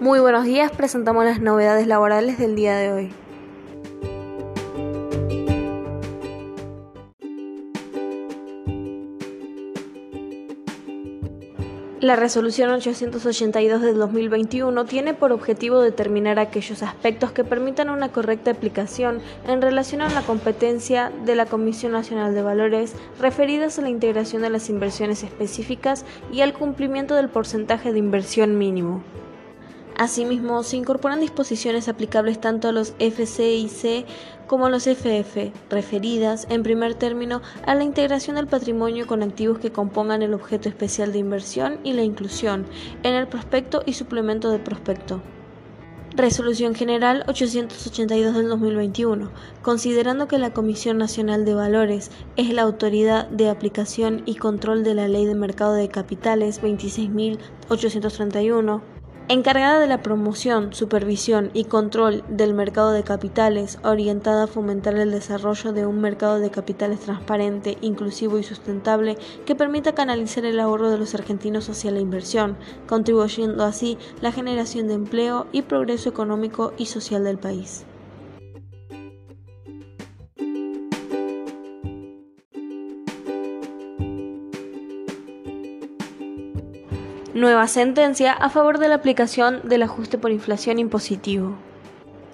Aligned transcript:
Muy 0.00 0.18
buenos 0.18 0.46
días, 0.46 0.72
presentamos 0.72 1.26
las 1.26 1.42
novedades 1.42 1.86
laborales 1.86 2.38
del 2.38 2.56
día 2.56 2.74
de 2.74 2.90
hoy. 2.90 3.12
La 12.00 12.16
resolución 12.16 12.70
882 12.70 13.82
del 13.82 13.98
2021 13.98 14.86
tiene 14.86 15.12
por 15.12 15.32
objetivo 15.32 15.82
determinar 15.82 16.38
aquellos 16.38 16.82
aspectos 16.82 17.32
que 17.32 17.44
permitan 17.44 17.90
una 17.90 18.10
correcta 18.10 18.52
aplicación 18.52 19.20
en 19.46 19.60
relación 19.60 20.00
a 20.00 20.08
la 20.08 20.22
competencia 20.22 21.12
de 21.26 21.34
la 21.34 21.44
Comisión 21.44 21.92
Nacional 21.92 22.34
de 22.34 22.40
Valores 22.40 22.94
referidas 23.20 23.78
a 23.78 23.82
la 23.82 23.90
integración 23.90 24.40
de 24.40 24.48
las 24.48 24.70
inversiones 24.70 25.24
específicas 25.24 26.06
y 26.32 26.40
al 26.40 26.54
cumplimiento 26.54 27.16
del 27.16 27.28
porcentaje 27.28 27.92
de 27.92 27.98
inversión 27.98 28.56
mínimo. 28.56 29.02
Asimismo, 30.00 30.62
se 30.62 30.78
incorporan 30.78 31.20
disposiciones 31.20 31.86
aplicables 31.86 32.40
tanto 32.40 32.68
a 32.68 32.72
los 32.72 32.94
FCIC 32.98 34.06
como 34.46 34.64
a 34.64 34.70
los 34.70 34.86
FF, 34.86 35.52
referidas, 35.68 36.46
en 36.48 36.62
primer 36.62 36.94
término, 36.94 37.42
a 37.66 37.74
la 37.74 37.84
integración 37.84 38.36
del 38.36 38.46
patrimonio 38.46 39.06
con 39.06 39.22
activos 39.22 39.58
que 39.58 39.72
compongan 39.72 40.22
el 40.22 40.32
objeto 40.32 40.70
especial 40.70 41.12
de 41.12 41.18
inversión 41.18 41.80
y 41.84 41.92
la 41.92 42.02
inclusión 42.02 42.64
en 43.02 43.14
el 43.14 43.28
prospecto 43.28 43.82
y 43.84 43.92
suplemento 43.92 44.50
de 44.50 44.58
prospecto. 44.58 45.20
Resolución 46.16 46.74
General 46.74 47.24
882 47.28 48.34
del 48.34 48.48
2021. 48.48 49.30
Considerando 49.60 50.28
que 50.28 50.38
la 50.38 50.54
Comisión 50.54 50.96
Nacional 50.96 51.44
de 51.44 51.52
Valores 51.52 52.10
es 52.36 52.50
la 52.54 52.62
autoridad 52.62 53.28
de 53.28 53.50
aplicación 53.50 54.22
y 54.24 54.36
control 54.36 54.82
de 54.82 54.94
la 54.94 55.08
Ley 55.08 55.26
de 55.26 55.34
Mercado 55.34 55.74
de 55.74 55.90
Capitales 55.90 56.62
26.831, 56.62 58.80
encargada 59.30 59.78
de 59.78 59.86
la 59.86 60.02
promoción, 60.02 60.74
supervisión 60.74 61.52
y 61.54 61.62
control 61.62 62.24
del 62.28 62.52
mercado 62.52 62.90
de 62.90 63.04
capitales, 63.04 63.78
orientada 63.84 64.42
a 64.42 64.46
fomentar 64.48 64.96
el 64.96 65.12
desarrollo 65.12 65.72
de 65.72 65.86
un 65.86 66.00
mercado 66.00 66.40
de 66.40 66.50
capitales 66.50 66.98
transparente, 66.98 67.78
inclusivo 67.80 68.40
y 68.40 68.42
sustentable 68.42 69.16
que 69.46 69.54
permita 69.54 69.94
canalizar 69.94 70.44
el 70.44 70.58
ahorro 70.58 70.90
de 70.90 70.98
los 70.98 71.14
argentinos 71.14 71.70
hacia 71.70 71.92
la 71.92 72.00
inversión, 72.00 72.56
contribuyendo 72.88 73.62
así 73.62 73.98
la 74.20 74.32
generación 74.32 74.88
de 74.88 74.94
empleo 74.94 75.46
y 75.52 75.62
progreso 75.62 76.08
económico 76.08 76.72
y 76.76 76.86
social 76.86 77.22
del 77.22 77.38
país. 77.38 77.86
Nueva 87.32 87.68
sentencia 87.68 88.32
a 88.32 88.50
favor 88.50 88.78
de 88.78 88.88
la 88.88 88.96
aplicación 88.96 89.60
del 89.62 89.84
ajuste 89.84 90.18
por 90.18 90.32
inflación 90.32 90.80
impositivo. 90.80 91.56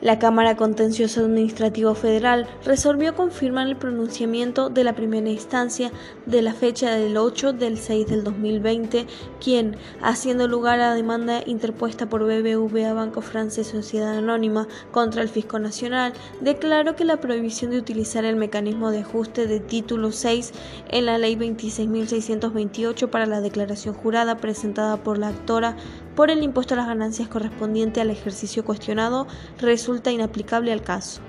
La 0.03 0.19
Cámara 0.19 0.57
Contencioso 0.57 1.21
Administrativo 1.21 1.95
Federal 1.95 2.47
resolvió 2.67 3.15
confirmar 3.15 3.67
el 3.67 3.77
pronunciamiento 3.77 4.69
de 4.69 4.85
la 4.85 4.95
primera 4.95 5.31
instancia 5.31 5.91
de 6.27 6.43
la 6.43 6.53
fecha 6.53 6.91
del 6.91 7.17
8 7.17 7.55
del 7.55 7.79
6 7.79 8.07
del 8.07 8.23
2020, 8.23 9.07
quien, 9.43 9.77
haciendo 10.03 10.49
lugar 10.49 10.81
a 10.81 10.91
la 10.91 10.95
demanda 10.95 11.41
interpuesta 11.47 12.11
por 12.11 12.25
BBVA 12.25 12.93
Banco 12.93 13.23
Francés 13.23 13.69
Sociedad 13.69 14.19
Anónima 14.19 14.69
contra 14.91 15.23
el 15.23 15.31
Fisco 15.31 15.59
Nacional, 15.59 16.13
declaró 16.43 16.95
que 16.95 17.07
la 17.07 17.19
prohibición 17.19 17.71
de 17.71 17.79
utilizar 17.79 18.27
el 18.27 18.37
mecanismo 18.37 18.91
de 18.91 19.01
ajuste 19.01 19.47
de 19.47 19.61
título 19.61 20.13
6 20.13 20.53
en 20.91 21.07
la 21.07 21.17
Ley 21.17 21.37
26.628 21.37 23.09
para 23.09 23.25
la 23.25 23.41
declaración 23.41 23.95
jurada 23.95 24.37
presentada 24.37 24.99
por 24.99 25.17
la 25.17 25.29
actora 25.29 25.75
por 26.17 26.31
el 26.31 26.43
impuesto 26.43 26.75
a 26.75 26.79
las 26.79 26.87
ganancias 26.87 27.29
correspondiente 27.29 28.01
al 28.01 28.11
ejercicio 28.11 28.65
cuestionado 28.65 29.29
resulta 29.59 30.11
inaplicable 30.11 30.73
al 30.73 30.83
caso. 30.83 31.21